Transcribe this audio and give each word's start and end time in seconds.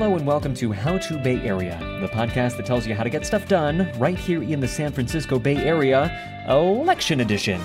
Hello 0.00 0.16
and 0.16 0.26
welcome 0.26 0.54
to 0.54 0.72
How 0.72 0.96
to 0.96 1.18
Bay 1.18 1.38
Area, 1.46 1.78
the 2.00 2.08
podcast 2.08 2.56
that 2.56 2.64
tells 2.64 2.86
you 2.86 2.94
how 2.94 3.02
to 3.02 3.10
get 3.10 3.26
stuff 3.26 3.46
done 3.46 3.92
right 3.98 4.18
here 4.18 4.42
in 4.42 4.58
the 4.58 4.66
San 4.66 4.92
Francisco 4.92 5.38
Bay 5.38 5.58
Area, 5.58 6.10
Election 6.48 7.20
Edition. 7.20 7.60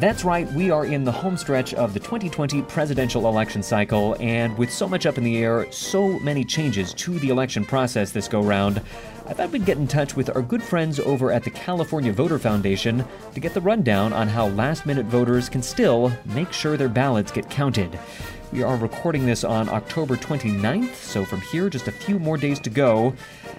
That's 0.00 0.22
right, 0.22 0.52
we 0.52 0.70
are 0.70 0.84
in 0.84 1.04
the 1.04 1.12
home 1.12 1.38
stretch 1.38 1.72
of 1.72 1.94
the 1.94 2.00
2020 2.00 2.60
presidential 2.64 3.26
election 3.26 3.62
cycle, 3.62 4.16
and 4.20 4.56
with 4.58 4.70
so 4.70 4.86
much 4.86 5.06
up 5.06 5.16
in 5.16 5.24
the 5.24 5.38
air, 5.38 5.72
so 5.72 6.18
many 6.18 6.44
changes 6.44 6.92
to 6.92 7.18
the 7.20 7.30
election 7.30 7.64
process 7.64 8.12
this 8.12 8.28
go 8.28 8.42
round, 8.42 8.82
I 9.30 9.32
thought 9.32 9.52
we'd 9.52 9.64
get 9.64 9.78
in 9.78 9.86
touch 9.86 10.16
with 10.16 10.34
our 10.34 10.42
good 10.42 10.60
friends 10.60 10.98
over 10.98 11.30
at 11.30 11.44
the 11.44 11.50
California 11.50 12.12
Voter 12.12 12.36
Foundation 12.36 13.04
to 13.32 13.38
get 13.38 13.54
the 13.54 13.60
rundown 13.60 14.12
on 14.12 14.26
how 14.26 14.48
last 14.48 14.86
minute 14.86 15.06
voters 15.06 15.48
can 15.48 15.62
still 15.62 16.10
make 16.24 16.52
sure 16.52 16.76
their 16.76 16.88
ballots 16.88 17.30
get 17.30 17.48
counted. 17.48 17.96
We 18.52 18.64
are 18.64 18.76
recording 18.76 19.26
this 19.26 19.44
on 19.44 19.68
October 19.68 20.16
29th, 20.16 20.96
so 20.96 21.24
from 21.24 21.42
here, 21.42 21.70
just 21.70 21.86
a 21.86 21.92
few 21.92 22.18
more 22.18 22.38
days 22.38 22.58
to 22.58 22.70
go. 22.70 23.14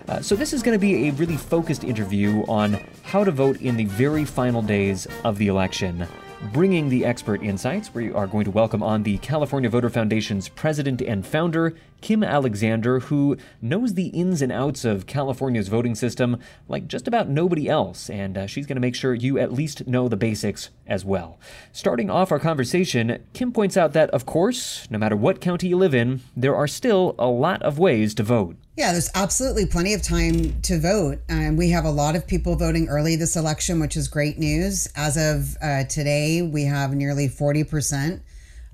Uh, 0.09 0.21
so, 0.21 0.35
this 0.35 0.51
is 0.51 0.61
going 0.61 0.77
to 0.77 0.81
be 0.81 1.07
a 1.07 1.13
really 1.13 1.37
focused 1.37 1.85
interview 1.85 2.43
on 2.49 2.77
how 3.03 3.23
to 3.23 3.31
vote 3.31 3.61
in 3.61 3.77
the 3.77 3.85
very 3.85 4.25
final 4.25 4.61
days 4.61 5.07
of 5.23 5.37
the 5.37 5.47
election. 5.47 6.05
Bringing 6.49 6.89
the 6.89 7.05
expert 7.05 7.43
insights, 7.43 7.93
we 7.93 8.11
are 8.11 8.25
going 8.25 8.45
to 8.45 8.51
welcome 8.51 8.81
on 8.81 9.03
the 9.03 9.19
California 9.19 9.69
Voter 9.69 9.91
Foundation's 9.91 10.49
president 10.49 10.99
and 10.99 11.25
founder, 11.25 11.75
Kim 12.01 12.23
Alexander, 12.23 12.99
who 12.99 13.37
knows 13.61 13.93
the 13.93 14.07
ins 14.07 14.41
and 14.41 14.51
outs 14.51 14.83
of 14.83 15.05
California's 15.05 15.67
voting 15.67 15.93
system 15.93 16.39
like 16.67 16.87
just 16.87 17.07
about 17.07 17.29
nobody 17.29 17.69
else, 17.69 18.09
and 18.09 18.39
uh, 18.39 18.47
she's 18.47 18.65
going 18.65 18.75
to 18.75 18.81
make 18.81 18.95
sure 18.95 19.13
you 19.13 19.37
at 19.37 19.53
least 19.53 19.85
know 19.85 20.07
the 20.07 20.17
basics 20.17 20.71
as 20.87 21.05
well. 21.05 21.39
Starting 21.71 22.09
off 22.09 22.31
our 22.31 22.39
conversation, 22.39 23.23
Kim 23.33 23.51
points 23.53 23.77
out 23.77 23.93
that, 23.93 24.09
of 24.09 24.25
course, 24.25 24.89
no 24.89 24.97
matter 24.97 25.15
what 25.15 25.41
county 25.41 25.67
you 25.67 25.77
live 25.77 25.93
in, 25.93 26.21
there 26.35 26.55
are 26.55 26.67
still 26.67 27.13
a 27.19 27.27
lot 27.27 27.61
of 27.61 27.77
ways 27.77 28.15
to 28.15 28.23
vote. 28.23 28.57
Yeah, 28.81 28.93
there's 28.93 29.11
absolutely 29.13 29.67
plenty 29.67 29.93
of 29.93 30.01
time 30.01 30.59
to 30.63 30.79
vote. 30.79 31.19
Um, 31.29 31.55
we 31.55 31.69
have 31.69 31.85
a 31.85 31.91
lot 31.91 32.15
of 32.15 32.25
people 32.25 32.55
voting 32.55 32.87
early 32.87 33.15
this 33.15 33.35
election, 33.35 33.79
which 33.79 33.95
is 33.95 34.07
great 34.07 34.39
news. 34.39 34.87
As 34.95 35.17
of 35.17 35.55
uh, 35.61 35.83
today, 35.83 36.41
we 36.41 36.63
have 36.63 36.91
nearly 36.95 37.29
40% 37.29 38.21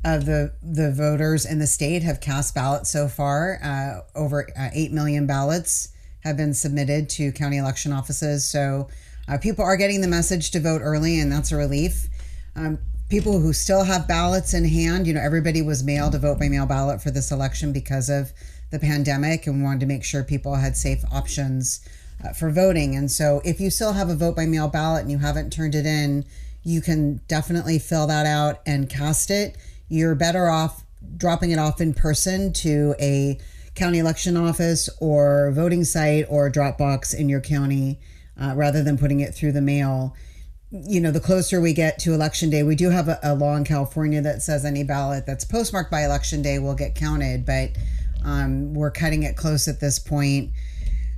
of 0.05 0.25
the, 0.25 0.53
the 0.63 0.93
voters 0.93 1.45
in 1.45 1.59
the 1.59 1.67
state 1.67 2.03
have 2.03 2.21
cast 2.21 2.55
ballots 2.55 2.89
so 2.89 3.09
far. 3.09 3.59
Uh, 3.61 3.99
over 4.17 4.47
uh, 4.57 4.69
8 4.71 4.93
million 4.93 5.27
ballots 5.27 5.89
have 6.21 6.37
been 6.37 6.53
submitted 6.53 7.09
to 7.09 7.33
county 7.33 7.57
election 7.57 7.91
offices. 7.91 8.45
So 8.45 8.87
uh, 9.27 9.37
people 9.39 9.65
are 9.65 9.75
getting 9.75 9.99
the 9.99 10.07
message 10.07 10.51
to 10.51 10.61
vote 10.61 10.79
early, 10.81 11.19
and 11.19 11.29
that's 11.29 11.51
a 11.51 11.57
relief. 11.57 12.07
Um, 12.55 12.79
people 13.09 13.41
who 13.41 13.51
still 13.51 13.83
have 13.83 14.07
ballots 14.07 14.53
in 14.53 14.63
hand, 14.63 15.05
you 15.05 15.13
know, 15.13 15.21
everybody 15.21 15.61
was 15.61 15.83
mailed 15.83 16.15
a 16.15 16.19
vote 16.19 16.39
by 16.39 16.47
mail 16.47 16.65
ballot 16.65 17.01
for 17.01 17.11
this 17.11 17.29
election 17.29 17.73
because 17.73 18.09
of 18.09 18.31
the 18.69 18.79
pandemic 18.79 19.47
and 19.47 19.63
wanted 19.63 19.79
to 19.81 19.85
make 19.85 20.03
sure 20.03 20.23
people 20.23 20.55
had 20.55 20.75
safe 20.75 21.03
options 21.11 21.87
uh, 22.23 22.33
for 22.33 22.49
voting. 22.51 22.95
And 22.95 23.09
so 23.11 23.41
if 23.45 23.59
you 23.59 23.69
still 23.69 23.93
have 23.93 24.09
a 24.09 24.15
vote 24.15 24.35
by 24.35 24.45
mail 24.45 24.67
ballot 24.67 25.01
and 25.01 25.11
you 25.11 25.19
haven't 25.19 25.51
turned 25.51 25.75
it 25.75 25.85
in, 25.85 26.25
you 26.63 26.81
can 26.81 27.21
definitely 27.27 27.79
fill 27.79 28.07
that 28.07 28.25
out 28.25 28.59
and 28.65 28.89
cast 28.89 29.31
it. 29.31 29.57
You're 29.87 30.15
better 30.15 30.47
off 30.47 30.83
dropping 31.15 31.51
it 31.51 31.59
off 31.59 31.79
in 31.79 31.93
person 31.93 32.51
to 32.51 32.95
a 32.99 33.39
county 33.75 33.99
election 33.99 34.35
office 34.35 34.89
or 34.99 35.51
voting 35.51 35.83
site 35.83 36.25
or 36.29 36.49
Dropbox 36.49 37.17
in 37.17 37.29
your 37.29 37.39
county 37.39 37.99
uh, 38.39 38.53
rather 38.55 38.83
than 38.83 38.97
putting 38.97 39.19
it 39.19 39.33
through 39.33 39.51
the 39.51 39.61
mail. 39.61 40.15
You 40.69 40.99
know, 40.99 41.11
the 41.11 41.19
closer 41.21 41.61
we 41.61 41.71
get 41.71 41.99
to 41.99 42.13
election 42.13 42.49
day, 42.49 42.63
we 42.63 42.75
do 42.75 42.89
have 42.89 43.07
a, 43.07 43.19
a 43.23 43.35
law 43.35 43.55
in 43.55 43.63
California 43.63 44.21
that 44.21 44.41
says 44.41 44.65
any 44.65 44.83
ballot 44.83 45.25
that's 45.25 45.45
postmarked 45.45 45.91
by 45.91 46.03
election 46.03 46.41
day 46.41 46.59
will 46.59 46.75
get 46.75 46.95
counted, 46.95 47.45
but 47.45 47.69
um, 48.27 48.73
we're 48.73 48.91
cutting 48.91 49.23
it 49.23 49.37
close 49.37 49.67
at 49.67 49.79
this 49.79 49.99
point 49.99 50.51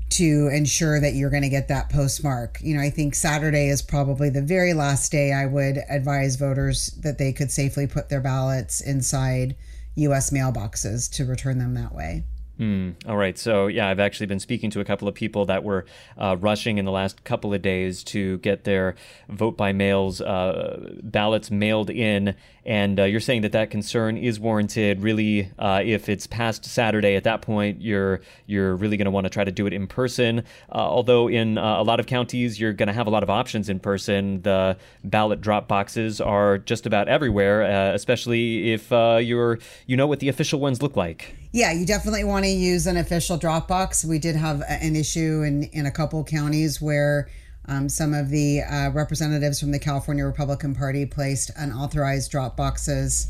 to 0.10 0.50
ensure 0.54 1.00
that 1.00 1.14
you're 1.14 1.30
going 1.30 1.44
to 1.44 1.50
get 1.50 1.68
that 1.68 1.90
postmark. 1.90 2.60
You 2.62 2.76
know, 2.76 2.82
I 2.82 2.90
think 2.90 3.16
Saturday 3.16 3.68
is 3.68 3.82
probably 3.82 4.30
the 4.30 4.42
very 4.42 4.74
last 4.74 5.12
day 5.12 5.34
I 5.34 5.46
would 5.46 5.80
advise 5.90 6.36
voters 6.36 6.88
that 7.02 7.18
they 7.18 7.34
could 7.34 7.52
safely 7.52 7.88
put 7.88 8.10
their 8.10 8.22
ballots 8.22 8.82
inside 8.82 9.56
U.S. 9.96 10.30
mailboxes 10.30 11.12
to 11.14 11.26
return 11.26 11.58
them 11.58 11.74
that 11.74 11.94
way. 11.94 12.24
Mm, 12.60 12.96
all 13.08 13.16
right. 13.16 13.38
So, 13.38 13.68
yeah, 13.68 13.88
I've 13.88 14.02
actually 14.02 14.26
been 14.28 14.40
speaking 14.40 14.70
to 14.72 14.82
a 14.82 14.86
couple 14.86 15.08
of 15.08 15.16
people 15.16 15.46
that 15.46 15.64
were 15.64 15.86
uh, 16.18 16.36
rushing 16.40 16.78
in 16.78 16.84
the 16.84 16.92
last 16.92 17.24
couple 17.24 17.54
of 17.54 17.62
days 17.62 18.04
to 18.06 18.38
get 18.40 18.66
their 18.66 18.96
vote 19.30 19.56
by 19.56 19.72
mails 19.72 20.20
uh, 20.20 20.96
ballots 21.02 21.50
mailed 21.50 21.90
in. 21.90 22.36
And 22.70 23.00
uh, 23.00 23.06
you're 23.06 23.20
saying 23.20 23.42
that 23.42 23.52
that 23.54 23.72
concern 23.72 24.16
is 24.16 24.40
warranted. 24.40 25.02
Really, 25.02 25.52
uh, 25.58 25.82
if 25.84 26.08
it's 26.08 26.28
past 26.28 26.64
Saturday, 26.64 27.16
at 27.16 27.24
that 27.24 27.42
point, 27.42 27.82
you're 27.82 28.22
you're 28.46 28.76
really 28.76 28.96
going 28.96 29.06
to 29.06 29.12
want 29.12 29.26
to 29.26 29.32
try 29.32 29.44
to 29.44 29.52
do 29.52 29.66
it 29.66 29.74
in 29.74 29.88
person. 29.88 30.44
Uh, 30.72 30.76
although 30.76 31.28
in 31.28 31.58
uh, 31.58 31.82
a 31.82 31.84
lot 31.84 32.00
of 32.00 32.06
counties, 32.06 32.60
you're 32.60 32.74
going 32.74 32.86
to 32.86 32.94
have 32.94 33.08
a 33.08 33.10
lot 33.10 33.24
of 33.24 33.30
options 33.32 33.70
in 33.70 33.80
person. 33.80 34.44
The 34.44 34.78
ballot 35.04 35.42
drop 35.42 35.68
boxes 35.68 36.22
are 36.22 36.60
just 36.60 36.86
about 36.86 37.08
everywhere, 37.08 37.64
especially 37.96 38.72
if 38.72 38.92
you're 38.92 39.58
you 39.88 39.98
know 39.98 40.06
what 40.06 40.20
the 40.20 40.30
official 40.30 40.60
ones 40.60 40.80
look 40.80 40.96
like. 40.96 41.36
Yeah, 41.52 41.72
you 41.72 41.88
definitely 41.88 42.24
want 42.24 42.46
to 42.46 42.52
use 42.52 42.86
an 42.86 42.98
official 42.98 43.38
drop 43.38 43.68
box. 43.68 44.06
We 44.06 44.20
did 44.20 44.36
have 44.36 44.62
an 44.70 44.96
issue 44.96 45.42
in, 45.42 45.64
in 45.64 45.88
a 45.88 45.92
couple 45.92 46.24
counties 46.24 46.80
where 46.80 47.28
um, 47.70 47.88
some 47.88 48.16
of 48.16 48.30
the 48.30 48.62
uh, 48.62 48.90
representatives 48.90 49.60
from 49.60 49.72
the 49.72 49.80
California 49.80 50.26
Republican 50.26 50.74
Party 50.74 51.06
placed 51.06 51.52
unauthorized 51.56 52.32
drop 52.32 52.58
boxes 52.58 53.28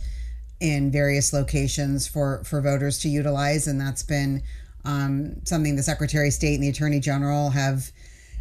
in 0.61 0.91
various 0.91 1.33
locations 1.33 2.07
for, 2.07 2.44
for 2.45 2.61
voters 2.61 2.99
to 2.99 3.09
utilize. 3.09 3.67
And 3.67 3.79
that's 3.79 4.01
been 4.01 4.41
um, 4.85 5.45
something 5.45 5.75
the 5.75 5.83
Secretary 5.83 6.29
of 6.29 6.33
State 6.33 6.55
and 6.55 6.63
the 6.63 6.69
Attorney 6.69 7.02
General 7.02 7.49
have 7.49 7.91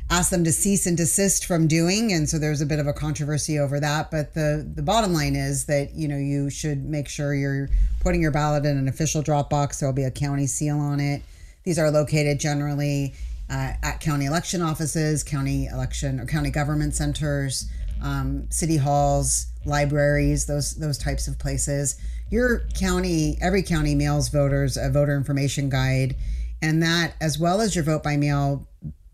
asked 0.08 0.30
them 0.30 0.44
to 0.44 0.52
cease 0.52 0.86
and 0.86 0.96
desist 0.96 1.44
from 1.44 1.66
doing 1.66 2.14
and 2.14 2.30
so 2.30 2.38
there's 2.38 2.62
a 2.62 2.66
bit 2.66 2.78
of 2.78 2.86
a 2.86 2.94
controversy 2.94 3.58
over 3.58 3.78
that 3.78 4.10
but 4.10 4.32
the 4.32 4.66
the 4.74 4.80
bottom 4.80 5.12
line 5.12 5.36
is 5.36 5.66
that 5.66 5.94
you 5.94 6.08
know 6.08 6.16
you 6.16 6.48
should 6.48 6.82
make 6.86 7.06
sure 7.06 7.34
you're 7.34 7.68
putting 8.00 8.22
your 8.22 8.30
ballot 8.30 8.64
in 8.64 8.78
an 8.78 8.88
official 8.88 9.20
drop 9.20 9.50
box 9.50 9.80
there'll 9.80 9.94
be 9.94 10.04
a 10.04 10.10
county 10.10 10.46
seal 10.46 10.80
on 10.80 10.98
it 10.98 11.20
these 11.64 11.78
are 11.78 11.90
located 11.90 12.40
generally 12.40 13.12
uh, 13.50 13.72
at 13.82 14.00
county 14.00 14.26
election 14.26 14.62
offices 14.62 15.22
county 15.22 15.66
election 15.66 16.20
or 16.20 16.26
county 16.26 16.50
government 16.50 16.94
centers 16.94 17.68
um, 18.02 18.46
city 18.50 18.76
halls 18.76 19.46
libraries 19.64 20.46
those 20.46 20.74
those 20.76 20.98
types 20.98 21.28
of 21.28 21.38
places 21.38 22.00
your 22.30 22.60
county 22.78 23.36
every 23.40 23.62
county 23.62 23.94
mails 23.94 24.28
voters 24.28 24.76
a 24.76 24.90
voter 24.90 25.16
information 25.16 25.68
guide 25.68 26.14
and 26.62 26.82
that 26.82 27.14
as 27.20 27.38
well 27.38 27.60
as 27.60 27.74
your 27.74 27.84
vote 27.84 28.02
by 28.02 28.16
mail 28.16 28.68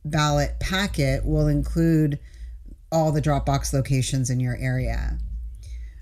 ballot 0.05 0.59
packet 0.61 1.25
will 1.25 1.49
include 1.49 2.19
all 2.93 3.11
the 3.11 3.23
Dropbox 3.23 3.73
locations 3.73 4.31
in 4.31 4.39
your 4.39 4.57
area. 4.57 5.19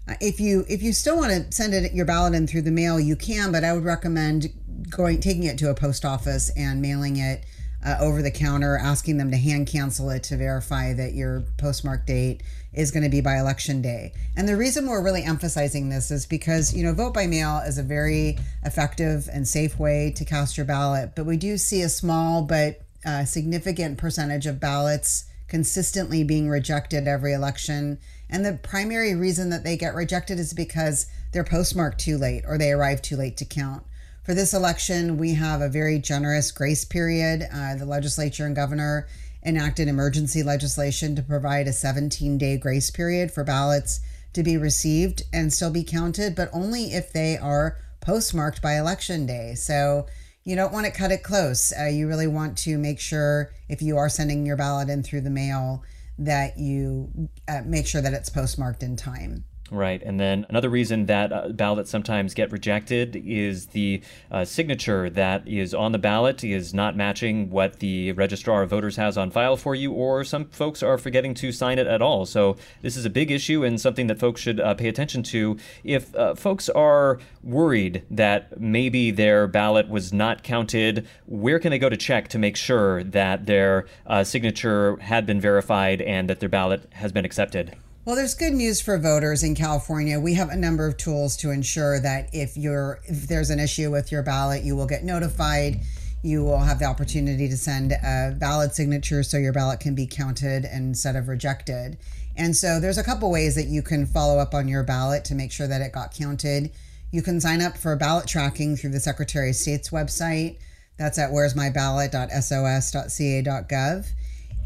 Uh, 0.08 0.14
if 0.20 0.40
you 0.40 0.64
if 0.68 0.82
you 0.82 0.92
still 0.92 1.16
want 1.16 1.30
to 1.32 1.56
send 1.56 1.72
it 1.72 1.92
your 1.92 2.04
ballot 2.04 2.34
in 2.34 2.46
through 2.46 2.62
the 2.62 2.70
mail, 2.70 2.98
you 2.98 3.16
can, 3.16 3.52
but 3.52 3.64
I 3.64 3.72
would 3.72 3.84
recommend 3.84 4.52
going 4.90 5.20
taking 5.20 5.44
it 5.44 5.56
to 5.58 5.70
a 5.70 5.74
post 5.74 6.04
office 6.04 6.50
and 6.56 6.82
mailing 6.82 7.16
it 7.16 7.46
uh, 7.84 7.96
over 8.00 8.22
the 8.22 8.30
counter, 8.30 8.78
asking 8.78 9.18
them 9.18 9.30
to 9.30 9.36
hand 9.36 9.66
cancel 9.66 10.10
it 10.10 10.22
to 10.24 10.36
verify 10.36 10.92
that 10.94 11.14
your 11.14 11.42
postmark 11.58 12.06
date 12.06 12.42
is 12.72 12.90
going 12.90 13.02
to 13.02 13.08
be 13.08 13.20
by 13.20 13.38
election 13.38 13.82
day. 13.82 14.12
And 14.36 14.48
the 14.48 14.56
reason 14.56 14.86
we're 14.86 15.04
really 15.04 15.24
emphasizing 15.24 15.88
this 15.88 16.10
is 16.10 16.24
because, 16.24 16.74
you 16.74 16.84
know, 16.84 16.94
vote 16.94 17.12
by 17.12 17.26
mail 17.26 17.58
is 17.66 17.78
a 17.78 17.82
very 17.82 18.38
effective 18.64 19.28
and 19.32 19.46
safe 19.46 19.78
way 19.78 20.12
to 20.16 20.24
cast 20.24 20.56
your 20.56 20.66
ballot, 20.66 21.12
but 21.14 21.26
we 21.26 21.36
do 21.36 21.58
see 21.58 21.82
a 21.82 21.88
small 21.88 22.42
but 22.42 22.80
uh, 23.04 23.24
significant 23.24 23.98
percentage 23.98 24.46
of 24.46 24.60
ballots 24.60 25.24
consistently 25.48 26.24
being 26.24 26.48
rejected 26.48 27.06
every 27.06 27.34
election. 27.34 27.98
And 28.30 28.44
the 28.46 28.54
primary 28.62 29.14
reason 29.14 29.50
that 29.50 29.64
they 29.64 29.76
get 29.76 29.94
rejected 29.94 30.38
is 30.38 30.54
because 30.54 31.06
they're 31.32 31.44
postmarked 31.44 32.00
too 32.00 32.16
late 32.16 32.44
or 32.46 32.56
they 32.56 32.72
arrive 32.72 33.02
too 33.02 33.16
late 33.16 33.36
to 33.38 33.44
count. 33.44 33.82
For 34.22 34.34
this 34.34 34.54
election, 34.54 35.16
we 35.16 35.34
have 35.34 35.60
a 35.60 35.68
very 35.68 35.98
generous 35.98 36.52
grace 36.52 36.84
period. 36.84 37.42
Uh, 37.52 37.74
the 37.74 37.84
legislature 37.84 38.46
and 38.46 38.54
governor 38.54 39.08
enacted 39.44 39.88
emergency 39.88 40.44
legislation 40.44 41.16
to 41.16 41.22
provide 41.22 41.66
a 41.66 41.72
17 41.72 42.38
day 42.38 42.56
grace 42.56 42.88
period 42.88 43.32
for 43.32 43.42
ballots 43.42 43.98
to 44.34 44.44
be 44.44 44.56
received 44.56 45.24
and 45.32 45.52
still 45.52 45.72
be 45.72 45.82
counted, 45.82 46.36
but 46.36 46.48
only 46.52 46.92
if 46.92 47.12
they 47.12 47.36
are 47.36 47.78
postmarked 48.00 48.62
by 48.62 48.78
election 48.78 49.26
day. 49.26 49.54
So 49.54 50.06
you 50.44 50.54
don't 50.54 50.72
want 50.72 50.86
to 50.86 50.92
cut 50.92 51.10
it 51.10 51.24
close. 51.24 51.72
Uh, 51.76 51.86
you 51.86 52.06
really 52.06 52.28
want 52.28 52.56
to 52.58 52.78
make 52.78 53.00
sure 53.00 53.50
if 53.68 53.82
you 53.82 53.96
are 53.96 54.08
sending 54.08 54.46
your 54.46 54.56
ballot 54.56 54.88
in 54.88 55.02
through 55.02 55.22
the 55.22 55.30
mail 55.30 55.82
that 56.18 56.58
you 56.58 57.28
uh, 57.48 57.62
make 57.64 57.88
sure 57.88 58.00
that 58.00 58.12
it's 58.12 58.30
postmarked 58.30 58.84
in 58.84 58.94
time. 58.96 59.44
Right. 59.70 60.02
And 60.02 60.20
then 60.20 60.44
another 60.50 60.68
reason 60.68 61.06
that 61.06 61.32
uh, 61.32 61.48
ballots 61.48 61.90
sometimes 61.90 62.34
get 62.34 62.52
rejected 62.52 63.16
is 63.16 63.68
the 63.68 64.02
uh, 64.30 64.44
signature 64.44 65.08
that 65.08 65.48
is 65.48 65.72
on 65.72 65.92
the 65.92 65.98
ballot 65.98 66.44
is 66.44 66.74
not 66.74 66.94
matching 66.94 67.48
what 67.48 67.78
the 67.78 68.12
registrar 68.12 68.64
of 68.64 68.70
voters 68.70 68.96
has 68.96 69.16
on 69.16 69.30
file 69.30 69.56
for 69.56 69.74
you, 69.74 69.90
or 69.92 70.24
some 70.24 70.46
folks 70.50 70.82
are 70.82 70.98
forgetting 70.98 71.32
to 71.34 71.52
sign 71.52 71.78
it 71.78 71.86
at 71.86 72.02
all. 72.02 72.26
So 72.26 72.58
this 72.82 72.98
is 72.98 73.06
a 73.06 73.10
big 73.10 73.30
issue 73.30 73.64
and 73.64 73.80
something 73.80 74.08
that 74.08 74.18
folks 74.18 74.42
should 74.42 74.60
uh, 74.60 74.74
pay 74.74 74.88
attention 74.88 75.22
to. 75.24 75.56
If 75.84 76.14
uh, 76.14 76.34
folks 76.34 76.68
are 76.68 77.18
worried 77.42 78.04
that 78.10 78.60
maybe 78.60 79.10
their 79.10 79.46
ballot 79.46 79.88
was 79.88 80.12
not 80.12 80.42
counted, 80.42 81.06
where 81.24 81.58
can 81.58 81.70
they 81.70 81.78
go 81.78 81.88
to 81.88 81.96
check 81.96 82.28
to 82.28 82.38
make 82.38 82.56
sure 82.56 83.04
that 83.04 83.46
their 83.46 83.86
uh, 84.06 84.22
signature 84.22 84.96
had 84.96 85.24
been 85.24 85.40
verified 85.40 86.02
and 86.02 86.28
that 86.28 86.40
their 86.40 86.50
ballot 86.50 86.86
has 86.92 87.10
been 87.10 87.24
accepted? 87.24 87.74
Well, 88.04 88.16
there's 88.16 88.34
good 88.34 88.54
news 88.54 88.80
for 88.80 88.98
voters 88.98 89.44
in 89.44 89.54
California. 89.54 90.18
We 90.18 90.34
have 90.34 90.48
a 90.48 90.56
number 90.56 90.88
of 90.88 90.96
tools 90.96 91.36
to 91.36 91.52
ensure 91.52 92.00
that 92.00 92.30
if 92.32 92.56
you're 92.56 92.98
if 93.04 93.28
there's 93.28 93.50
an 93.50 93.60
issue 93.60 93.92
with 93.92 94.10
your 94.10 94.24
ballot, 94.24 94.64
you 94.64 94.74
will 94.74 94.88
get 94.88 95.04
notified. 95.04 95.82
You 96.20 96.42
will 96.42 96.58
have 96.58 96.80
the 96.80 96.86
opportunity 96.86 97.48
to 97.48 97.56
send 97.56 97.92
a 97.92 98.34
valid 98.36 98.74
signature 98.74 99.22
so 99.22 99.36
your 99.36 99.52
ballot 99.52 99.78
can 99.78 99.94
be 99.94 100.08
counted 100.08 100.64
instead 100.64 101.14
of 101.14 101.28
rejected. 101.28 101.96
And 102.36 102.56
so 102.56 102.80
there's 102.80 102.98
a 102.98 103.04
couple 103.04 103.30
ways 103.30 103.54
that 103.54 103.68
you 103.68 103.82
can 103.82 104.04
follow 104.04 104.40
up 104.40 104.52
on 104.52 104.66
your 104.66 104.82
ballot 104.82 105.24
to 105.26 105.36
make 105.36 105.52
sure 105.52 105.68
that 105.68 105.80
it 105.80 105.92
got 105.92 106.12
counted. 106.12 106.72
You 107.12 107.22
can 107.22 107.40
sign 107.40 107.62
up 107.62 107.76
for 107.76 107.94
ballot 107.94 108.26
tracking 108.26 108.76
through 108.76 108.90
the 108.90 108.98
Secretary 108.98 109.50
of 109.50 109.56
State's 109.56 109.90
website. 109.90 110.58
That's 110.98 111.20
at 111.20 111.30
where'smyballot.sos.ca.gov. 111.30 114.06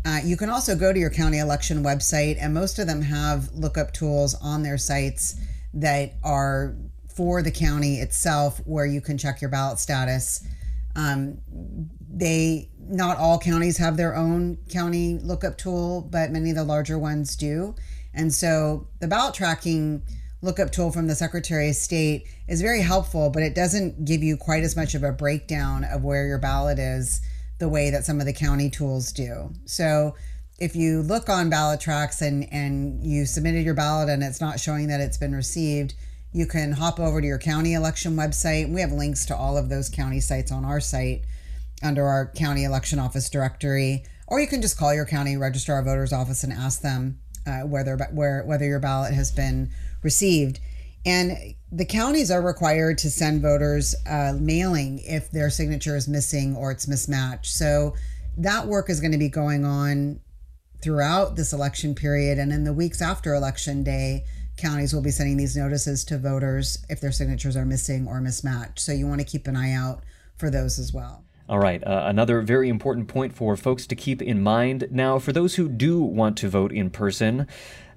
Uh, 0.07 0.21
you 0.23 0.37
can 0.37 0.49
also 0.49 0.77
go 0.77 0.93
to 0.93 1.01
your 1.01 1.11
county 1.11 1.39
election 1.39 1.83
website, 1.83 2.37
and 2.41 2.55
most 2.55 2.79
of 2.79 2.87
them 2.87 3.03
have 3.03 3.53
lookup 3.53 3.93
tools 3.93 4.37
on 4.41 4.63
their 4.63 4.79
sites 4.79 5.35
that 5.75 6.13
are 6.23 6.77
for 7.13 7.43
the 7.43 7.51
county 7.51 7.97
itself 7.97 8.61
where 8.67 8.87
you 8.87 9.01
can 9.01 9.19
check 9.19 9.41
your 9.41 9.51
ballot 9.51 9.81
status. 9.81 10.47
Um, 10.95 11.39
they 12.09 12.71
not 12.79 13.19
all 13.19 13.37
counties 13.41 13.79
have 13.79 13.97
their 13.97 14.15
own 14.15 14.59
county 14.71 15.19
lookup 15.19 15.59
tool, 15.59 16.03
but 16.03 16.31
many 16.31 16.51
of 16.51 16.57
the 16.57 16.63
larger 16.63 17.01
ones 17.01 17.35
do. 17.35 17.75
And 18.15 18.33
so 18.33 18.87
the 19.01 19.09
ballot 19.09 19.35
tracking 19.35 20.03
lookup 20.41 20.71
tool 20.71 20.93
from 20.93 21.09
the 21.09 21.17
Secretary 21.17 21.71
of 21.71 21.75
State 21.75 22.29
is 22.47 22.63
very 22.63 22.81
helpful, 22.81 23.29
but 23.31 23.43
it 23.43 23.57
doesn't 23.57 24.05
give 24.05 24.23
you 24.23 24.37
quite 24.37 24.63
as 24.63 24.77
much 24.77 24.95
of 24.95 25.03
a 25.03 25.11
breakdown 25.11 25.83
of 25.83 26.05
where 26.05 26.29
your 26.29 26.39
ballot 26.39 26.79
is 26.79 27.21
the 27.59 27.69
way 27.69 27.91
that 27.91 28.05
some 28.05 28.21
of 28.21 28.27
the 28.27 28.33
county 28.33 28.71
tools 28.71 29.13
do. 29.13 29.53
So 29.65 30.15
if 30.59 30.75
you 30.75 31.03
look 31.03 31.29
on 31.29 31.51
BallotTrax 31.51 32.23
and, 32.27 32.47
and 32.53 33.03
you 33.03 33.27
submitted 33.27 33.65
your 33.65 33.75
ballot 33.75 34.09
and 34.09 34.23
it's 34.23 34.41
not 34.41 34.61
showing 34.61 34.89
that 34.89 35.01
it's 35.01 35.19
been 35.19 35.35
received, 35.35 35.95
you 36.33 36.47
can 36.47 36.73
hop 36.73 37.01
over 37.01 37.21
to 37.21 37.27
your 37.27 37.39
county 37.39 37.75
election 37.75 38.17
website. 38.17 38.73
We 38.73 38.81
have 38.81 38.93
links 38.93 39.25
to 39.27 39.37
all 39.37 39.57
of 39.57 39.69
those 39.69 39.89
county 39.89 40.21
sites 40.21 40.53
on 40.53 40.65
our 40.65 40.81
site 40.81 41.25
under 41.83 42.05
our 42.05 42.33
county 42.35 42.65
election 42.65 42.99
office 42.99 43.29
directory, 43.29 44.05
or 44.27 44.41
you 44.41 44.47
can 44.47 44.63
just 44.63 44.79
call 44.79 44.95
your 44.95 45.07
county 45.07 45.37
registrar 45.37 45.79
of 45.79 45.85
voters 45.85 46.13
office 46.13 46.43
and 46.43 46.53
ask 46.53 46.81
them 46.81 47.21
uh, 47.47 47.61
whether 47.61 47.97
where 48.13 48.43
whether 48.45 48.65
your 48.65 48.81
ballot 48.81 49.15
has 49.15 49.31
been 49.31 49.71
received. 50.03 50.59
And 51.07 51.55
the 51.71 51.85
counties 51.85 52.33
are 52.33 52.43
required 52.43 52.99
to 52.99 53.11
send 53.11 53.41
voters 53.41 53.95
uh, 54.07 54.35
mailing 54.39 54.99
if 55.05 55.31
their 55.31 55.51
signature 55.51 55.97
is 55.97 56.09
missing 56.09 56.57
or 56.57 56.73
it's 56.73 56.89
mismatched. 56.89 57.53
So 57.53 57.95
that 58.37 58.67
work 58.67 58.91
is 58.91 59.01
going 59.01 59.13
to 59.13 59.19
be 59.19 59.29
going 59.29 59.65
on 59.65 60.19
throughout 60.83 61.37
this 61.37 61.53
election 61.53 61.95
period. 61.95 62.39
And 62.39 62.53
in 62.53 62.65
the 62.65 62.73
weeks 62.73 63.01
after 63.01 63.35
election 63.35 63.85
day, 63.85 64.25
counties 64.57 64.93
will 64.93 65.03
be 65.03 65.13
sending 65.13 65.37
these 65.37 65.57
notices 65.57 66.05
to 66.07 66.19
voters 66.19 66.85
if 66.89 67.01
their 67.01 67.13
signatures 67.13 67.57
are 67.57 67.65
missing 67.65 68.09
or 68.09 68.21
mismatched. 68.21 68.81
So 68.81 68.91
you 68.93 69.07
want 69.07 69.21
to 69.21 69.27
keep 69.27 69.47
an 69.47 69.57
eye 69.57 69.73
out 69.73 70.03
for 70.37 70.51
those 70.51 70.79
as 70.79 70.93
well. 70.93 71.23
All 71.49 71.61
right, 71.61 71.83
uh, 71.87 72.03
another 72.07 72.41
very 72.41 72.69
important 72.69 73.07
point 73.07 73.33
for 73.33 73.57
folks 73.57 73.87
to 73.87 73.95
keep 73.95 74.21
in 74.21 74.43
mind. 74.43 74.89
Now, 74.91 75.21
for 75.21 75.33
those 75.33 75.55
who 75.55 75.69
do 75.69 76.03
want 76.03 76.37
to 76.39 76.49
vote 76.49 76.73
in 76.73 76.91
person, 76.91 77.47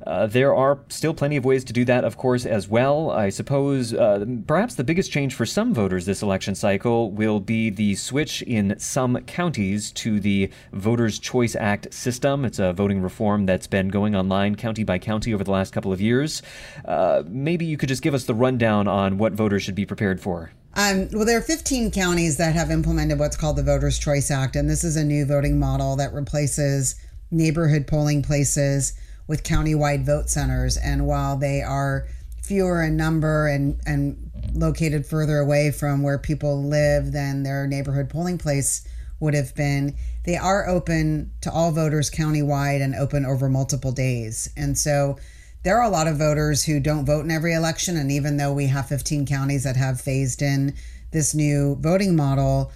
uh, 0.05 0.27
there 0.27 0.55
are 0.55 0.79
still 0.89 1.13
plenty 1.13 1.35
of 1.35 1.45
ways 1.45 1.63
to 1.65 1.73
do 1.73 1.83
that, 1.85 2.03
of 2.03 2.17
course, 2.17 2.45
as 2.45 2.67
well. 2.67 3.11
I 3.11 3.29
suppose 3.29 3.93
uh, 3.93 4.25
perhaps 4.47 4.75
the 4.75 4.83
biggest 4.83 5.11
change 5.11 5.33
for 5.33 5.45
some 5.45 5.73
voters 5.73 6.05
this 6.05 6.21
election 6.21 6.55
cycle 6.55 7.11
will 7.11 7.39
be 7.39 7.69
the 7.69 7.95
switch 7.95 8.41
in 8.43 8.79
some 8.79 9.17
counties 9.25 9.91
to 9.93 10.19
the 10.19 10.49
Voters' 10.71 11.19
Choice 11.19 11.55
Act 11.55 11.93
system. 11.93 12.45
It's 12.45 12.59
a 12.59 12.73
voting 12.73 13.01
reform 13.01 13.45
that's 13.45 13.67
been 13.67 13.89
going 13.89 14.15
online 14.15 14.55
county 14.55 14.83
by 14.83 14.99
county 14.99 15.33
over 15.33 15.43
the 15.43 15.51
last 15.51 15.73
couple 15.73 15.91
of 15.91 15.99
years. 15.99 16.41
Uh, 16.85 17.23
maybe 17.27 17.65
you 17.65 17.77
could 17.77 17.89
just 17.89 18.01
give 18.01 18.13
us 18.13 18.25
the 18.25 18.33
rundown 18.33 18.87
on 18.87 19.17
what 19.17 19.33
voters 19.33 19.63
should 19.63 19.75
be 19.75 19.85
prepared 19.85 20.21
for. 20.21 20.51
Um, 20.75 21.09
well, 21.11 21.25
there 21.25 21.37
are 21.37 21.41
15 21.41 21.91
counties 21.91 22.37
that 22.37 22.53
have 22.53 22.71
implemented 22.71 23.19
what's 23.19 23.35
called 23.35 23.57
the 23.57 23.63
Voters' 23.63 23.99
Choice 23.99 24.31
Act, 24.31 24.55
and 24.55 24.69
this 24.69 24.83
is 24.83 24.95
a 24.95 25.03
new 25.03 25.25
voting 25.25 25.59
model 25.59 25.95
that 25.97 26.13
replaces 26.13 26.95
neighborhood 27.31 27.85
polling 27.87 28.21
places 28.21 28.93
with 29.29 29.43
countywide 29.43 30.03
vote 30.03 30.27
centers. 30.27 30.75
And 30.75 31.05
while 31.05 31.37
they 31.37 31.61
are 31.61 32.07
fewer 32.41 32.83
in 32.83 32.97
number 32.97 33.47
and, 33.47 33.79
and 33.85 34.31
located 34.53 35.05
further 35.05 35.37
away 35.37 35.71
from 35.71 36.01
where 36.01 36.17
people 36.17 36.63
live 36.63 37.11
than 37.11 37.43
their 37.43 37.67
neighborhood 37.67 38.09
polling 38.09 38.39
place 38.39 38.85
would 39.19 39.35
have 39.35 39.53
been, 39.53 39.95
they 40.25 40.35
are 40.35 40.67
open 40.67 41.31
to 41.41 41.51
all 41.51 41.71
voters 41.71 42.09
countywide 42.09 42.81
and 42.81 42.95
open 42.95 43.23
over 43.23 43.47
multiple 43.47 43.91
days. 43.91 44.49
And 44.57 44.75
so 44.75 45.19
there 45.63 45.77
are 45.77 45.83
a 45.83 45.89
lot 45.89 46.07
of 46.07 46.17
voters 46.17 46.63
who 46.63 46.79
don't 46.79 47.05
vote 47.05 47.23
in 47.23 47.29
every 47.29 47.53
election. 47.53 47.97
And 47.97 48.11
even 48.11 48.37
though 48.37 48.53
we 48.53 48.65
have 48.65 48.87
15 48.87 49.27
counties 49.27 49.63
that 49.63 49.75
have 49.75 50.01
phased 50.01 50.41
in 50.41 50.73
this 51.11 51.35
new 51.35 51.75
voting 51.81 52.15
model, 52.15 52.71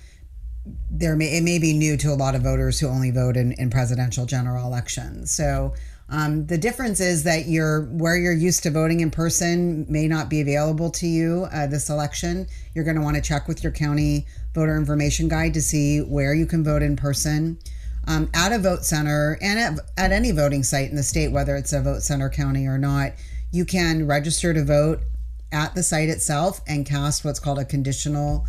there 0.92 1.16
may, 1.16 1.36
it 1.36 1.44
may 1.44 1.58
be 1.58 1.74
new 1.74 1.98
to 1.98 2.10
a 2.10 2.14
lot 2.14 2.36
of 2.36 2.44
voters 2.44 2.80
who 2.80 2.88
only 2.88 3.10
vote 3.10 3.38
in, 3.38 3.54
in 3.54 3.72
presidential 3.72 4.28
general 4.28 4.68
elections. 4.68 5.32
So 5.32 5.74
um, 6.14 6.46
the 6.46 6.60
difference 6.60 7.00
is 7.00 7.24
that 7.24 7.48
you're 7.48 7.86
where 7.86 8.16
you're 8.16 8.32
used 8.32 8.62
to 8.64 8.70
voting 8.70 9.00
in 9.00 9.10
person 9.10 9.84
may 9.90 10.08
not 10.08 10.30
be 10.30 10.42
available 10.42 10.92
to 10.92 11.08
you 11.08 11.48
uh, 11.52 11.66
this 11.66 11.90
election. 11.90 12.46
You're 12.76 12.84
going 12.84 12.98
to 12.98 13.02
want 13.02 13.16
to 13.16 13.22
check 13.22 13.48
with 13.48 13.64
your 13.64 13.72
county 13.72 14.28
voter 14.54 14.78
information 14.78 15.28
guide 15.28 15.56
to 15.56 15.62
see 15.62 16.02
where 16.02 16.36
you 16.36 16.46
can 16.46 16.64
vote 16.64 16.84
in 16.84 16.96
person 16.96 17.58
um, 18.08 18.30
at 18.36 18.52
a 18.52 18.60
vote 18.60 18.86
center 18.86 19.40
and 19.42 19.58
at, 19.58 19.80
at 19.98 20.12
any 20.12 20.30
voting 20.30 20.62
site 20.62 20.92
in 20.92 20.96
the 20.96 21.02
state, 21.02 21.32
whether 21.32 21.56
it's 21.56 21.74
a 21.74 21.82
vote 21.82 22.04
center 22.04 22.30
county 22.30 22.68
or 22.68 22.78
not, 22.78 23.14
you 23.52 23.66
can 23.66 24.06
register 24.06 24.54
to 24.54 24.64
vote 24.64 25.00
at 25.52 25.74
the 25.74 25.82
site 25.82 26.10
itself 26.10 26.62
and 26.68 26.86
cast 26.86 27.26
what's 27.26 27.40
called 27.40 27.58
a 27.58 27.66
conditional 27.66 28.46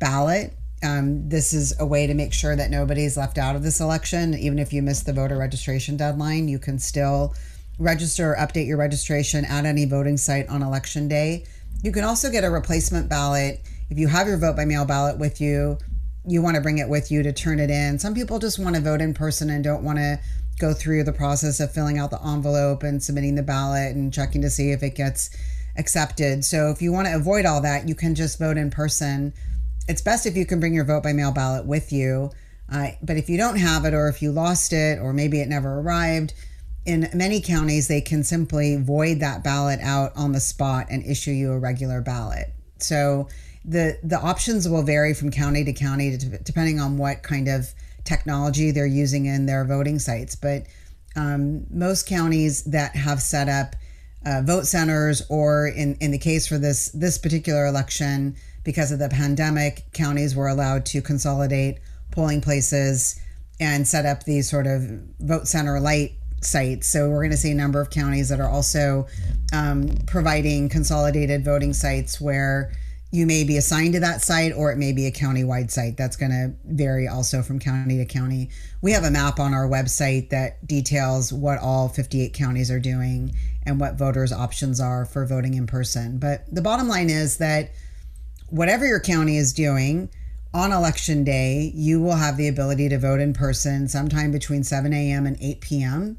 ballot. 0.00 0.52
Um, 0.84 1.28
this 1.28 1.52
is 1.52 1.74
a 1.80 1.86
way 1.86 2.06
to 2.06 2.14
make 2.14 2.32
sure 2.32 2.54
that 2.54 2.70
nobody's 2.70 3.16
left 3.16 3.38
out 3.38 3.56
of 3.56 3.62
this 3.62 3.80
election. 3.80 4.34
Even 4.34 4.58
if 4.58 4.72
you 4.72 4.82
miss 4.82 5.02
the 5.02 5.12
voter 5.12 5.38
registration 5.38 5.96
deadline, 5.96 6.48
you 6.48 6.58
can 6.58 6.78
still 6.78 7.34
register 7.78 8.32
or 8.32 8.36
update 8.36 8.66
your 8.66 8.76
registration 8.76 9.44
at 9.44 9.64
any 9.64 9.84
voting 9.86 10.16
site 10.16 10.48
on 10.48 10.62
election 10.62 11.08
day. 11.08 11.44
You 11.82 11.90
can 11.90 12.04
also 12.04 12.30
get 12.30 12.44
a 12.44 12.50
replacement 12.50 13.08
ballot 13.08 13.62
if 13.90 13.98
you 13.98 14.08
have 14.08 14.28
your 14.28 14.38
vote 14.38 14.56
by 14.56 14.64
mail 14.64 14.84
ballot 14.84 15.18
with 15.18 15.40
you 15.40 15.78
you 16.26 16.40
want 16.40 16.56
to 16.56 16.60
bring 16.60 16.78
it 16.78 16.88
with 16.88 17.10
you 17.10 17.22
to 17.22 17.32
turn 17.32 17.60
it 17.60 17.70
in. 17.70 17.98
Some 17.98 18.14
people 18.14 18.38
just 18.38 18.58
want 18.58 18.76
to 18.76 18.80
vote 18.80 19.00
in 19.00 19.14
person 19.14 19.50
and 19.50 19.62
don't 19.62 19.84
want 19.84 19.98
to 19.98 20.18
go 20.58 20.72
through 20.72 21.04
the 21.04 21.12
process 21.12 21.60
of 21.60 21.72
filling 21.72 21.98
out 21.98 22.10
the 22.10 22.22
envelope 22.22 22.82
and 22.82 23.02
submitting 23.02 23.34
the 23.34 23.42
ballot 23.42 23.94
and 23.94 24.12
checking 24.12 24.40
to 24.42 24.50
see 24.50 24.70
if 24.70 24.82
it 24.82 24.94
gets 24.94 25.30
accepted. 25.76 26.44
So 26.44 26.70
if 26.70 26.80
you 26.80 26.92
want 26.92 27.08
to 27.08 27.14
avoid 27.14 27.44
all 27.44 27.60
that, 27.62 27.88
you 27.88 27.94
can 27.94 28.14
just 28.14 28.38
vote 28.38 28.56
in 28.56 28.70
person. 28.70 29.34
It's 29.88 30.02
best 30.02 30.26
if 30.26 30.36
you 30.36 30.46
can 30.46 30.60
bring 30.60 30.74
your 30.74 30.84
vote 30.84 31.02
by 31.02 31.12
mail 31.12 31.32
ballot 31.32 31.66
with 31.66 31.92
you. 31.92 32.30
Uh, 32.72 32.88
but 33.02 33.16
if 33.16 33.28
you 33.28 33.36
don't 33.36 33.56
have 33.56 33.84
it, 33.84 33.92
or 33.92 34.08
if 34.08 34.22
you 34.22 34.32
lost 34.32 34.72
it, 34.72 34.98
or 34.98 35.12
maybe 35.12 35.40
it 35.40 35.48
never 35.48 35.80
arrived, 35.80 36.32
in 36.86 37.08
many 37.14 37.40
counties, 37.40 37.88
they 37.88 38.00
can 38.00 38.24
simply 38.24 38.76
void 38.76 39.20
that 39.20 39.42
ballot 39.42 39.80
out 39.80 40.12
on 40.16 40.32
the 40.32 40.40
spot 40.40 40.86
and 40.90 41.04
issue 41.04 41.30
you 41.30 41.52
a 41.52 41.58
regular 41.58 42.00
ballot. 42.00 42.52
So 42.78 43.28
the 43.64 43.98
the 44.02 44.20
options 44.20 44.68
will 44.68 44.82
vary 44.82 45.14
from 45.14 45.30
county 45.30 45.64
to 45.64 45.72
county 45.72 46.16
depending 46.42 46.80
on 46.80 46.98
what 46.98 47.22
kind 47.22 47.48
of 47.48 47.72
technology 48.04 48.70
they're 48.70 48.86
using 48.86 49.24
in 49.24 49.46
their 49.46 49.64
voting 49.64 49.98
sites. 49.98 50.34
But 50.34 50.66
um, 51.16 51.64
most 51.70 52.06
counties 52.06 52.64
that 52.64 52.94
have 52.96 53.22
set 53.22 53.48
up 53.48 53.76
uh, 54.26 54.42
vote 54.42 54.66
centers, 54.66 55.22
or 55.28 55.68
in, 55.68 55.96
in 56.00 56.10
the 56.10 56.18
case 56.18 56.46
for 56.46 56.58
this 56.58 56.88
this 56.90 57.18
particular 57.18 57.66
election, 57.66 58.36
because 58.64 58.90
of 58.90 58.98
the 58.98 59.08
pandemic, 59.08 59.84
counties 59.92 60.34
were 60.34 60.48
allowed 60.48 60.86
to 60.86 61.02
consolidate 61.02 61.78
polling 62.10 62.40
places 62.40 63.20
and 63.60 63.86
set 63.86 64.06
up 64.06 64.24
these 64.24 64.50
sort 64.50 64.66
of 64.66 64.82
vote 65.20 65.46
center 65.46 65.78
light 65.78 66.12
sites. 66.40 66.88
So 66.88 67.08
we're 67.08 67.20
going 67.20 67.30
to 67.30 67.36
see 67.36 67.50
a 67.50 67.54
number 67.54 67.80
of 67.80 67.90
counties 67.90 68.28
that 68.28 68.40
are 68.40 68.48
also 68.48 69.06
um, 69.52 69.88
providing 70.06 70.68
consolidated 70.68 71.44
voting 71.44 71.72
sites 71.72 72.20
where 72.20 72.72
you 73.10 73.26
may 73.26 73.44
be 73.44 73.56
assigned 73.56 73.94
to 73.94 74.00
that 74.00 74.22
site 74.22 74.52
or 74.52 74.72
it 74.72 74.76
may 74.76 74.92
be 74.92 75.06
a 75.06 75.10
county-wide 75.12 75.70
site. 75.70 75.96
That's 75.96 76.16
going 76.16 76.32
to 76.32 76.52
vary 76.64 77.06
also 77.06 77.42
from 77.42 77.60
county 77.60 77.96
to 77.98 78.04
county. 78.04 78.50
We 78.82 78.90
have 78.90 79.04
a 79.04 79.10
map 79.10 79.38
on 79.38 79.54
our 79.54 79.68
website 79.68 80.30
that 80.30 80.66
details 80.66 81.32
what 81.32 81.60
all 81.60 81.88
58 81.88 82.32
counties 82.34 82.72
are 82.72 82.80
doing 82.80 83.32
and 83.64 83.78
what 83.78 83.94
voters' 83.94 84.32
options 84.32 84.80
are 84.80 85.04
for 85.04 85.24
voting 85.26 85.54
in 85.54 85.68
person. 85.68 86.18
But 86.18 86.52
the 86.52 86.60
bottom 86.60 86.88
line 86.88 87.08
is 87.08 87.38
that 87.38 87.70
whatever 88.48 88.86
your 88.86 89.00
county 89.00 89.36
is 89.36 89.52
doing, 89.52 90.10
on 90.52 90.72
election 90.72 91.24
day, 91.24 91.72
you 91.74 92.00
will 92.00 92.16
have 92.16 92.36
the 92.36 92.48
ability 92.48 92.88
to 92.88 92.98
vote 92.98 93.20
in 93.20 93.32
person 93.32 93.88
sometime 93.88 94.30
between 94.30 94.62
7 94.62 94.92
a.m. 94.92 95.26
and 95.26 95.36
8 95.40 95.60
p.m. 95.60 96.16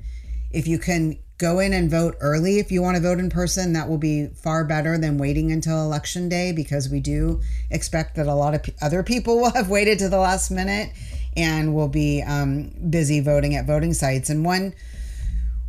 If 0.52 0.68
you 0.68 0.78
can 0.78 1.18
go 1.38 1.60
in 1.60 1.74
and 1.74 1.92
vote 1.92 2.16
early 2.22 2.60
if 2.60 2.72
you 2.72 2.82
want 2.82 2.96
to 2.96 3.04
vote 3.04 3.20
in 3.20 3.30
person. 3.30 3.74
That 3.74 3.90
will 3.90 3.98
be 3.98 4.28
far 4.28 4.64
better 4.64 4.98
than 4.98 5.18
waiting 5.18 5.52
until 5.52 5.82
election 5.84 6.30
day 6.30 6.52
because 6.52 6.90
we 6.90 7.00
do 7.00 7.42
expect 7.70 8.16
that 8.16 8.28
a 8.28 8.34
lot 8.34 8.54
of 8.54 8.62
other 8.82 9.04
people 9.04 9.38
will 9.42 9.52
have 9.52 9.70
waited 9.70 10.00
to 10.00 10.10
the 10.10 10.18
last 10.20 10.52
minute 10.52 10.92
and 11.36 11.76
will 11.76 11.90
be 11.90 12.22
um, 12.22 12.72
busy 12.90 13.20
voting 13.20 13.56
at 13.56 13.66
voting 13.66 13.94
sites. 13.94 14.30
And 14.30 14.46
one 14.46 14.74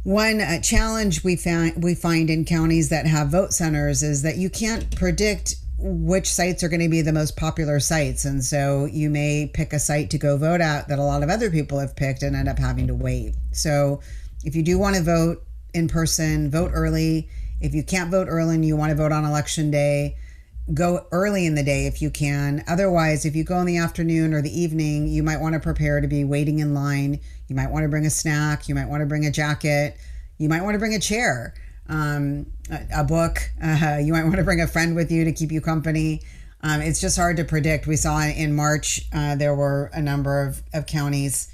one 0.05 0.41
uh, 0.41 0.61
challenge 0.61 1.25
we 1.25 1.35
find 1.35 1.83
we 1.83 1.95
find 1.97 2.31
in 2.31 2.45
counties 2.45 2.91
that 2.91 3.07
have 3.07 3.29
vote 3.29 3.53
centers 3.53 4.05
is 4.05 4.23
that 4.23 4.37
you 4.37 4.49
can't 4.49 4.95
predict 4.95 5.57
which 5.79 6.33
sites 6.33 6.63
are 6.63 6.69
going 6.69 6.81
to 6.81 6.89
be 6.89 7.03
the 7.03 7.13
most 7.13 7.37
popular 7.37 7.79
sites 7.79 8.25
and 8.25 8.43
so 8.43 8.87
you 8.87 9.11
may 9.11 9.51
pick 9.53 9.73
a 9.73 9.79
site 9.79 10.09
to 10.09 10.17
go 10.17 10.37
vote 10.39 10.61
at 10.61 10.89
that 10.89 10.99
a 10.99 11.03
lot 11.03 11.23
of 11.23 11.29
other 11.29 11.51
people 11.51 11.79
have 11.79 11.95
picked 11.95 12.23
and 12.23 12.35
end 12.35 12.49
up 12.49 12.59
having 12.59 12.87
to 12.87 12.95
wait 12.95 13.35
so 13.53 14.01
if 14.45 14.57
you 14.57 14.63
do 14.63 14.79
want 14.79 14.97
to 14.97 15.03
vote 15.03 15.43
in 15.77 15.89
person, 15.89 16.51
vote 16.51 16.71
early. 16.75 17.29
If 17.61 17.75
you 17.75 17.83
can't 17.83 18.11
vote 18.11 18.27
early 18.29 18.57
and 18.57 18.65
you 18.65 18.77
want 18.77 18.91
to 18.91 18.97
vote 18.97 19.13
on 19.13 19.25
election 19.25 19.71
day, 19.71 20.17
go 20.75 21.07
early 21.13 21.47
in 21.47 21.55
the 21.55 21.63
day 21.63 21.87
if 21.87 22.03
you 22.03 22.11
can. 22.11 22.65
Otherwise, 22.67 23.25
if 23.25 23.37
you 23.37 23.45
go 23.45 23.59
in 23.61 23.67
the 23.67 23.77
afternoon 23.77 24.35
or 24.35 24.43
the 24.43 24.61
evening, 24.61 25.07
you 25.07 25.23
might 25.23 25.41
want 25.41 25.55
to 25.55 25.61
prepare 25.61 26.01
to 26.01 26.09
be 26.09 26.25
waiting 26.25 26.59
in 26.59 26.75
line. 26.75 27.21
You 27.49 27.55
might 27.55 27.71
want 27.71 27.85
to 27.85 27.89
bring 27.89 28.07
a 28.07 28.11
snack. 28.11 28.69
You 28.69 28.75
might 28.75 28.89
want 28.89 29.03
to 29.03 29.07
bring 29.07 29.27
a 29.27 29.31
jacket. 29.31 29.97
You 30.39 30.49
might 30.49 30.63
want 30.63 30.75
to 30.75 30.79
bring 30.79 30.95
a 30.95 31.01
chair, 31.01 31.55
um, 31.89 32.47
a, 32.71 33.05
book. 33.05 33.39
Uh, 33.63 33.99
you 34.03 34.13
might 34.13 34.25
want 34.25 34.37
to 34.37 34.45
bring 34.45 34.61
a 34.61 34.67
friend 34.67 34.97
with 34.97 35.11
you 35.11 35.25
to 35.25 35.33
keep 35.33 35.53
you 35.53 35.61
company. 35.61 36.23
Um, 36.63 36.81
it's 36.81 37.01
just 37.01 37.17
hard 37.17 37.37
to 37.37 37.45
predict. 37.45 37.87
We 37.87 37.97
saw 37.97 38.21
in 38.23 38.55
March 38.55 39.03
uh, 39.13 39.37
there 39.37 39.55
were 39.55 39.91
a 39.93 40.03
number 40.03 40.45
of, 40.45 40.63
of 40.75 40.87
counties 40.87 41.49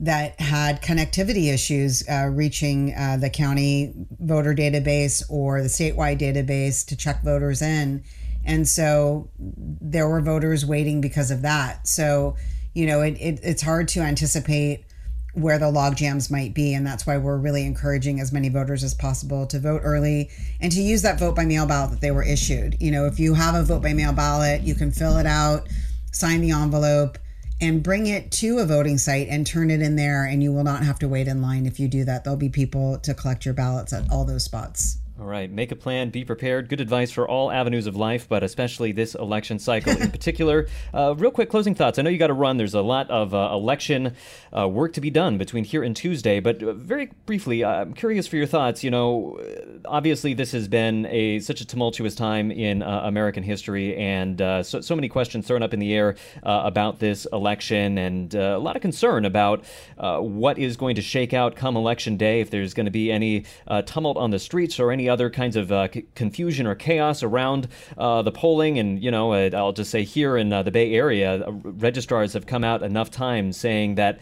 that 0.00 0.40
had 0.40 0.82
connectivity 0.82 1.52
issues 1.52 2.06
uh, 2.08 2.28
reaching 2.30 2.92
uh, 2.94 3.16
the 3.18 3.30
county 3.30 3.94
voter 4.18 4.54
database 4.54 5.22
or 5.30 5.62
the 5.62 5.68
statewide 5.68 6.18
database 6.18 6.84
to 6.88 6.96
check 6.96 7.22
voters 7.22 7.62
in. 7.62 8.02
And 8.44 8.66
so 8.68 9.30
there 9.38 10.08
were 10.08 10.20
voters 10.20 10.66
waiting 10.66 11.00
because 11.00 11.30
of 11.30 11.42
that. 11.42 11.86
So, 11.86 12.36
you 12.74 12.86
know, 12.86 13.00
it, 13.00 13.16
it, 13.20 13.40
it's 13.44 13.62
hard 13.62 13.86
to 13.88 14.00
anticipate 14.00 14.84
where 15.34 15.58
the 15.58 15.70
log 15.70 15.96
jams 15.96 16.30
might 16.30 16.54
be. 16.54 16.74
And 16.74 16.86
that's 16.86 17.06
why 17.06 17.16
we're 17.16 17.38
really 17.38 17.64
encouraging 17.64 18.20
as 18.20 18.32
many 18.32 18.48
voters 18.48 18.84
as 18.84 18.94
possible 18.94 19.46
to 19.46 19.58
vote 19.58 19.80
early 19.84 20.30
and 20.60 20.70
to 20.72 20.82
use 20.82 21.02
that 21.02 21.18
vote 21.18 21.34
by 21.34 21.44
mail 21.44 21.66
ballot 21.66 21.90
that 21.90 22.00
they 22.00 22.10
were 22.10 22.22
issued. 22.22 22.76
You 22.80 22.90
know, 22.90 23.06
if 23.06 23.18
you 23.18 23.34
have 23.34 23.54
a 23.54 23.62
vote 23.62 23.82
by 23.82 23.94
mail 23.94 24.12
ballot, 24.12 24.62
you 24.62 24.74
can 24.74 24.90
fill 24.90 25.16
it 25.18 25.26
out, 25.26 25.68
sign 26.12 26.40
the 26.40 26.50
envelope 26.50 27.18
and 27.62 27.80
bring 27.82 28.08
it 28.08 28.32
to 28.32 28.58
a 28.58 28.66
voting 28.66 28.98
site 28.98 29.28
and 29.28 29.46
turn 29.46 29.70
it 29.70 29.80
in 29.80 29.94
there 29.94 30.24
and 30.24 30.42
you 30.42 30.52
will 30.52 30.64
not 30.64 30.82
have 30.82 30.98
to 30.98 31.08
wait 31.08 31.28
in 31.28 31.40
line 31.40 31.64
if 31.64 31.78
you 31.78 31.86
do 31.86 32.04
that 32.04 32.24
there'll 32.24 32.36
be 32.36 32.48
people 32.48 32.98
to 32.98 33.14
collect 33.14 33.44
your 33.44 33.54
ballots 33.54 33.92
at 33.92 34.10
all 34.10 34.24
those 34.24 34.44
spots 34.44 34.98
all 35.22 35.28
right, 35.28 35.48
make 35.52 35.70
a 35.70 35.76
plan, 35.76 36.10
be 36.10 36.24
prepared. 36.24 36.68
Good 36.68 36.80
advice 36.80 37.12
for 37.12 37.28
all 37.28 37.52
avenues 37.52 37.86
of 37.86 37.94
life, 37.94 38.28
but 38.28 38.42
especially 38.42 38.90
this 38.90 39.14
election 39.14 39.60
cycle 39.60 39.92
in 39.92 40.10
particular. 40.10 40.66
Uh, 40.92 41.14
real 41.16 41.30
quick 41.30 41.48
closing 41.48 41.76
thoughts. 41.76 41.96
I 41.96 42.02
know 42.02 42.10
you 42.10 42.18
got 42.18 42.26
to 42.26 42.32
run. 42.32 42.56
There's 42.56 42.74
a 42.74 42.82
lot 42.82 43.08
of 43.08 43.32
uh, 43.32 43.50
election 43.52 44.16
uh, 44.52 44.68
work 44.68 44.94
to 44.94 45.00
be 45.00 45.10
done 45.10 45.38
between 45.38 45.62
here 45.62 45.84
and 45.84 45.94
Tuesday, 45.94 46.40
but 46.40 46.60
uh, 46.60 46.72
very 46.72 47.08
briefly, 47.24 47.64
I'm 47.64 47.94
curious 47.94 48.26
for 48.26 48.36
your 48.36 48.48
thoughts. 48.48 48.82
You 48.82 48.90
know, 48.90 49.40
obviously 49.84 50.34
this 50.34 50.50
has 50.50 50.66
been 50.66 51.06
a 51.06 51.38
such 51.38 51.60
a 51.60 51.64
tumultuous 51.64 52.16
time 52.16 52.50
in 52.50 52.82
uh, 52.82 53.02
American 53.04 53.44
history, 53.44 53.96
and 53.96 54.42
uh, 54.42 54.64
so, 54.64 54.80
so 54.80 54.96
many 54.96 55.08
questions 55.08 55.46
thrown 55.46 55.62
up 55.62 55.72
in 55.72 55.78
the 55.78 55.94
air 55.94 56.16
about 56.42 56.98
this 56.98 57.28
election, 57.32 57.96
and 57.96 58.34
a 58.34 58.58
lot 58.58 58.74
of 58.74 58.82
concern 58.82 59.24
about 59.24 59.64
what 59.96 60.58
is 60.58 60.76
going 60.76 60.96
to 60.96 61.02
shake 61.02 61.32
out 61.32 61.54
come 61.54 61.76
election 61.76 62.16
day. 62.16 62.40
If 62.40 62.50
there's 62.50 62.74
going 62.74 62.86
to 62.86 62.90
be 62.90 63.12
any 63.12 63.44
tumult 63.86 64.16
on 64.16 64.32
the 64.32 64.40
streets 64.40 64.80
or 64.80 64.90
any 64.90 65.11
other 65.12 65.30
kinds 65.30 65.56
of 65.56 65.70
uh, 65.70 65.88
c- 65.92 66.06
confusion 66.14 66.66
or 66.66 66.74
chaos 66.74 67.22
around 67.22 67.68
uh, 67.96 68.22
the 68.22 68.32
polling. 68.32 68.78
And, 68.78 69.02
you 69.02 69.10
know, 69.10 69.32
I'll 69.32 69.72
just 69.72 69.90
say 69.90 70.02
here 70.02 70.36
in 70.36 70.52
uh, 70.52 70.62
the 70.62 70.70
Bay 70.70 70.92
Area, 70.94 71.44
registrars 71.48 72.32
have 72.32 72.46
come 72.46 72.64
out 72.64 72.82
enough 72.82 73.10
times 73.10 73.56
saying 73.56 73.96
that 73.96 74.20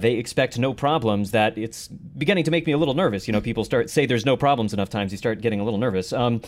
they 0.00 0.14
expect 0.14 0.58
no 0.58 0.74
problems, 0.74 1.30
that 1.32 1.56
it's 1.58 1.88
beginning 1.88 2.44
to 2.44 2.50
make 2.50 2.66
me 2.66 2.72
a 2.72 2.78
little 2.78 2.94
nervous. 2.94 3.26
You 3.26 3.32
know, 3.32 3.40
people 3.40 3.64
start 3.64 3.90
say 3.90 4.06
there's 4.06 4.26
no 4.26 4.36
problems 4.36 4.72
enough 4.72 4.90
times, 4.90 5.12
you 5.12 5.18
start 5.18 5.40
getting 5.40 5.60
a 5.60 5.64
little 5.64 5.80
nervous. 5.80 6.12
Um, 6.12 6.42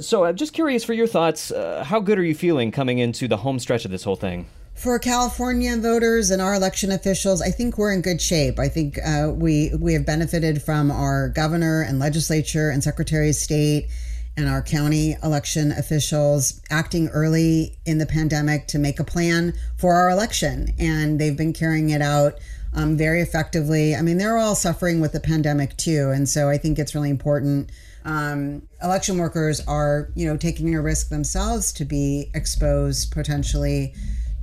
so 0.00 0.24
I'm 0.24 0.36
just 0.36 0.52
curious 0.52 0.84
for 0.84 0.92
your 0.92 1.06
thoughts. 1.06 1.52
how 1.82 2.00
good 2.00 2.18
are 2.18 2.24
you 2.24 2.34
feeling 2.34 2.70
coming 2.70 2.98
into 2.98 3.26
the 3.28 3.38
home 3.38 3.58
stretch 3.58 3.84
of 3.84 3.90
this 3.90 4.04
whole 4.04 4.16
thing? 4.16 4.46
For 4.74 4.98
California 4.98 5.76
voters 5.76 6.30
and 6.30 6.42
our 6.42 6.54
election 6.54 6.90
officials, 6.90 7.40
I 7.40 7.50
think 7.50 7.78
we're 7.78 7.92
in 7.92 8.02
good 8.02 8.20
shape. 8.20 8.58
I 8.58 8.68
think 8.68 8.98
uh, 8.98 9.30
we 9.32 9.72
we 9.78 9.94
have 9.94 10.04
benefited 10.04 10.62
from 10.62 10.90
our 10.90 11.28
governor 11.28 11.82
and 11.82 11.98
legislature 11.98 12.70
and 12.70 12.82
secretary 12.82 13.30
of 13.30 13.36
state 13.36 13.88
and 14.36 14.48
our 14.48 14.62
county 14.62 15.16
election 15.22 15.70
officials 15.70 16.60
acting 16.68 17.08
early 17.10 17.76
in 17.86 17.98
the 17.98 18.06
pandemic 18.06 18.66
to 18.66 18.78
make 18.78 18.98
a 18.98 19.04
plan 19.04 19.54
for 19.76 19.94
our 19.94 20.10
election, 20.10 20.74
and 20.78 21.20
they've 21.20 21.36
been 21.36 21.52
carrying 21.52 21.90
it 21.90 22.02
out. 22.02 22.34
Um, 22.76 22.96
very 22.96 23.20
effectively. 23.20 23.94
I 23.94 24.02
mean, 24.02 24.18
they're 24.18 24.36
all 24.36 24.56
suffering 24.56 25.00
with 25.00 25.12
the 25.12 25.20
pandemic 25.20 25.76
too, 25.76 26.10
and 26.12 26.28
so 26.28 26.48
I 26.48 26.58
think 26.58 26.80
it's 26.80 26.92
really 26.92 27.08
important. 27.08 27.70
Um, 28.04 28.62
election 28.82 29.16
workers 29.16 29.60
are, 29.68 30.10
you 30.16 30.26
know, 30.26 30.36
taking 30.36 30.74
a 30.74 30.82
risk 30.82 31.08
themselves 31.08 31.72
to 31.74 31.84
be 31.84 32.30
exposed 32.34 33.12
potentially 33.12 33.94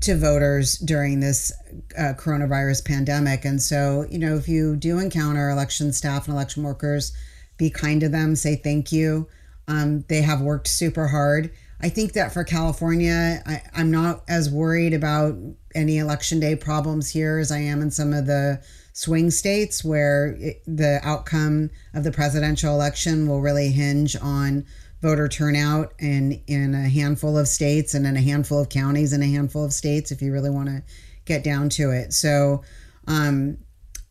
to 0.01 0.17
voters 0.17 0.77
during 0.77 1.19
this 1.19 1.51
uh, 1.97 2.13
coronavirus 2.17 2.85
pandemic. 2.85 3.45
And 3.45 3.61
so, 3.61 4.05
you 4.09 4.19
know, 4.19 4.35
if 4.35 4.47
you 4.47 4.75
do 4.75 4.99
encounter 4.99 5.49
election 5.49 5.93
staff 5.93 6.27
and 6.27 6.33
election 6.35 6.63
workers, 6.63 7.13
be 7.57 7.69
kind 7.69 8.01
to 8.01 8.09
them, 8.09 8.35
say 8.35 8.55
thank 8.55 8.91
you. 8.91 9.27
Um, 9.67 10.03
they 10.09 10.21
have 10.21 10.41
worked 10.41 10.67
super 10.67 11.07
hard. 11.07 11.51
I 11.79 11.89
think 11.89 12.13
that 12.13 12.33
for 12.33 12.43
California, 12.43 13.41
I, 13.45 13.61
I'm 13.73 13.91
not 13.91 14.23
as 14.27 14.49
worried 14.49 14.93
about 14.93 15.35
any 15.73 15.97
election 15.97 16.39
day 16.39 16.55
problems 16.55 17.09
here 17.09 17.39
as 17.39 17.51
I 17.51 17.59
am 17.59 17.81
in 17.81 17.91
some 17.91 18.13
of 18.13 18.25
the 18.25 18.61
swing 18.93 19.31
states 19.31 19.83
where 19.83 20.35
it, 20.39 20.61
the 20.67 20.99
outcome 21.03 21.69
of 21.93 22.03
the 22.03 22.11
presidential 22.11 22.73
election 22.73 23.27
will 23.27 23.41
really 23.41 23.71
hinge 23.71 24.15
on 24.21 24.65
voter 25.01 25.27
turnout 25.27 25.93
in 25.99 26.41
in 26.47 26.73
a 26.73 26.89
handful 26.89 27.37
of 27.37 27.47
states 27.47 27.93
and 27.93 28.05
in 28.05 28.15
a 28.15 28.21
handful 28.21 28.59
of 28.59 28.69
counties 28.69 29.13
and 29.13 29.23
a 29.23 29.27
handful 29.27 29.65
of 29.65 29.73
states 29.73 30.11
if 30.11 30.21
you 30.21 30.31
really 30.31 30.49
want 30.49 30.67
to 30.69 30.83
get 31.25 31.43
down 31.43 31.69
to 31.69 31.91
it. 31.91 32.13
So 32.13 32.63
um, 33.07 33.57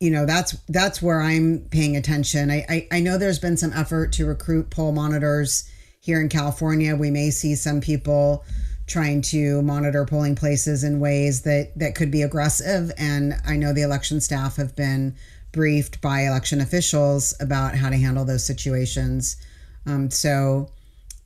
you 0.01 0.09
know 0.09 0.25
that's 0.25 0.53
that's 0.67 1.01
where 1.01 1.21
i'm 1.21 1.59
paying 1.69 1.95
attention. 1.95 2.49
I, 2.49 2.65
I, 2.67 2.87
I 2.91 2.99
know 2.99 3.17
there's 3.17 3.39
been 3.39 3.55
some 3.55 3.71
effort 3.73 4.11
to 4.13 4.25
recruit 4.25 4.71
poll 4.71 4.91
monitors 4.91 5.69
here 6.01 6.19
in 6.19 6.27
california. 6.27 6.95
We 6.95 7.11
may 7.11 7.29
see 7.29 7.55
some 7.55 7.81
people 7.81 8.43
trying 8.87 9.21
to 9.21 9.61
monitor 9.61 10.05
polling 10.05 10.35
places 10.35 10.83
in 10.83 10.99
ways 10.99 11.43
that 11.43 11.77
that 11.77 11.93
could 11.95 12.09
be 12.09 12.23
aggressive. 12.23 12.91
And 12.97 13.35
i 13.45 13.55
know 13.55 13.73
the 13.73 13.83
election 13.83 14.19
staff 14.19 14.55
have 14.55 14.75
been 14.75 15.15
briefed 15.51 16.01
by 16.01 16.21
election 16.21 16.61
officials 16.61 17.35
about 17.39 17.75
how 17.75 17.89
to 17.89 17.97
handle 17.97 18.25
those 18.25 18.43
situations. 18.43 19.37
Um, 19.85 20.09
so 20.09 20.71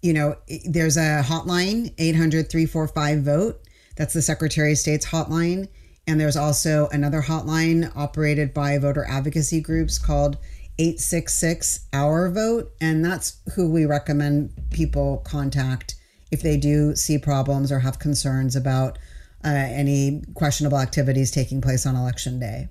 you 0.06 0.14
know, 0.14 0.36
there's 0.66 0.98
a 0.98 1.24
hotline, 1.26 1.92
800 1.98 2.48
345 2.48 3.24
vote. 3.24 3.62
That's 3.98 4.14
the 4.14 4.22
Secretary 4.22 4.74
of 4.74 4.78
State's 4.78 5.08
hotline. 5.08 5.68
And 6.06 6.22
there's 6.22 6.38
also 6.38 6.88
another 6.92 7.24
hotline 7.24 7.92
operated 7.96 8.54
by 8.54 8.78
voter 8.78 9.04
advocacy 9.10 9.62
groups 9.62 9.98
called 9.98 10.38
866 10.78 11.88
Our 11.92 12.30
Vote. 12.30 12.72
And 12.80 13.04
that's 13.04 13.38
who 13.56 13.72
we 13.72 13.86
recommend 13.86 14.52
people 14.70 15.24
contact 15.26 15.96
if 16.32 16.44
they 16.44 16.58
do 16.58 16.96
see 16.96 17.18
problems 17.18 17.72
or 17.72 17.80
have 17.80 17.98
concerns 17.98 18.56
about 18.56 19.00
uh, 19.44 19.50
any 19.50 20.22
questionable 20.36 20.78
activities 20.78 21.32
taking 21.32 21.62
place 21.62 21.88
on 21.88 21.96
election 21.96 22.40
day. 22.40 22.70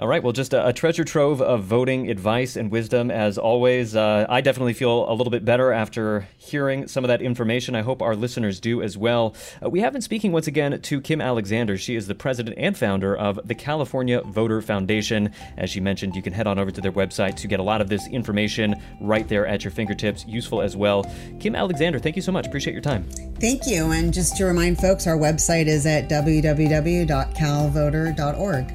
All 0.00 0.06
right. 0.06 0.22
Well, 0.22 0.32
just 0.32 0.54
a, 0.54 0.68
a, 0.68 0.72
treasure 0.72 1.02
trove 1.02 1.42
of 1.42 1.64
voting 1.64 2.08
advice 2.08 2.54
and 2.54 2.70
wisdom 2.70 3.10
as 3.10 3.36
always. 3.36 3.96
Uh, 3.96 4.26
I 4.28 4.40
definitely 4.40 4.74
feel 4.74 5.10
a 5.10 5.12
little 5.12 5.32
bit 5.32 5.44
better 5.44 5.72
after 5.72 6.28
hearing 6.36 6.86
some 6.86 7.02
of 7.02 7.08
that 7.08 7.20
information. 7.20 7.74
I 7.74 7.82
hope 7.82 8.00
our 8.00 8.14
listeners 8.14 8.60
do 8.60 8.80
as 8.80 8.96
well. 8.96 9.34
Uh, 9.60 9.68
we 9.68 9.80
have 9.80 9.92
been 9.92 10.00
speaking 10.00 10.30
once 10.30 10.46
again 10.46 10.80
to 10.80 11.00
Kim 11.00 11.20
Alexander. 11.20 11.76
She 11.76 11.96
is 11.96 12.06
the 12.06 12.14
president 12.14 12.54
and 12.58 12.78
founder 12.78 13.16
of 13.16 13.40
the 13.44 13.56
California 13.56 14.22
Voter 14.22 14.62
Foundation. 14.62 15.32
As 15.56 15.68
she 15.68 15.80
mentioned, 15.80 16.14
you 16.14 16.22
can 16.22 16.32
head 16.32 16.46
on 16.46 16.60
over 16.60 16.70
to 16.70 16.80
their 16.80 16.92
website 16.92 17.34
to 17.34 17.48
get 17.48 17.58
a 17.58 17.64
lot 17.64 17.80
of 17.80 17.88
this 17.88 18.06
information 18.06 18.80
right 19.00 19.26
there 19.26 19.48
at 19.48 19.64
your 19.64 19.72
fingertips. 19.72 20.24
Useful 20.28 20.62
as 20.62 20.76
well. 20.76 21.12
Kim 21.40 21.56
Alexander, 21.56 21.98
thank 21.98 22.14
you 22.14 22.22
so 22.22 22.30
much. 22.30 22.46
Appreciate 22.46 22.72
your 22.72 22.82
time. 22.82 23.02
Thank 23.40 23.66
you. 23.66 23.90
And 23.90 24.14
just 24.14 24.36
to 24.36 24.44
remind 24.44 24.78
folks, 24.78 25.08
our 25.08 25.18
website 25.18 25.66
is 25.66 25.86
at 25.86 26.08
www.calvoter.org. 26.08 28.72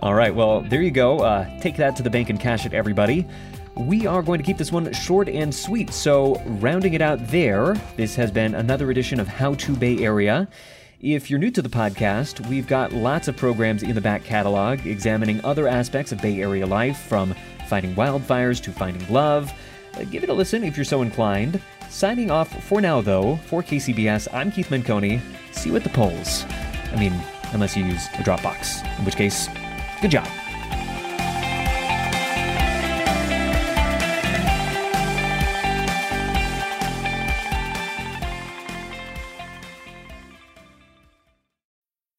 All 0.00 0.14
right. 0.14 0.34
Well, 0.34 0.65
there 0.68 0.82
you 0.82 0.90
go. 0.90 1.18
Uh, 1.20 1.48
take 1.60 1.76
that 1.76 1.96
to 1.96 2.02
the 2.02 2.10
bank 2.10 2.30
and 2.30 2.40
cash 2.40 2.66
it, 2.66 2.74
everybody. 2.74 3.26
We 3.76 4.06
are 4.06 4.22
going 4.22 4.38
to 4.38 4.44
keep 4.44 4.56
this 4.56 4.72
one 4.72 4.90
short 4.92 5.28
and 5.28 5.54
sweet, 5.54 5.92
so 5.92 6.40
rounding 6.44 6.94
it 6.94 7.02
out 7.02 7.26
there, 7.28 7.74
this 7.96 8.16
has 8.16 8.30
been 8.30 8.54
another 8.54 8.90
edition 8.90 9.20
of 9.20 9.28
How 9.28 9.54
to 9.54 9.76
Bay 9.76 9.98
Area. 9.98 10.48
If 11.00 11.30
you're 11.30 11.38
new 11.38 11.50
to 11.50 11.60
the 11.60 11.68
podcast, 11.68 12.46
we've 12.48 12.66
got 12.66 12.92
lots 12.92 13.28
of 13.28 13.36
programs 13.36 13.82
in 13.82 13.94
the 13.94 14.00
back 14.00 14.24
catalog 14.24 14.86
examining 14.86 15.44
other 15.44 15.68
aspects 15.68 16.10
of 16.10 16.22
Bay 16.22 16.40
Area 16.40 16.66
life, 16.66 16.96
from 16.96 17.34
fighting 17.68 17.94
wildfires 17.94 18.62
to 18.62 18.72
finding 18.72 19.06
love. 19.12 19.52
Uh, 19.94 20.04
give 20.04 20.22
it 20.22 20.30
a 20.30 20.34
listen 20.34 20.64
if 20.64 20.74
you're 20.76 20.84
so 20.84 21.02
inclined. 21.02 21.60
Signing 21.90 22.30
off 22.30 22.64
for 22.64 22.80
now, 22.80 23.02
though, 23.02 23.36
for 23.44 23.62
KCBS, 23.62 24.28
I'm 24.32 24.50
Keith 24.50 24.68
Menconi. 24.68 25.20
See 25.52 25.68
you 25.68 25.76
at 25.76 25.84
the 25.84 25.90
polls. 25.90 26.46
I 26.92 26.96
mean, 26.98 27.12
unless 27.52 27.76
you 27.76 27.84
use 27.84 28.06
a 28.14 28.22
Dropbox, 28.22 28.98
in 28.98 29.04
which 29.04 29.16
case, 29.16 29.48
good 30.00 30.10
job. 30.10 30.26